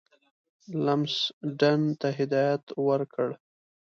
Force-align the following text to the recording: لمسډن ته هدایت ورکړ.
لمسډن 0.85 1.81
ته 1.99 2.07
هدایت 2.17 2.65
ورکړ. 2.87 3.27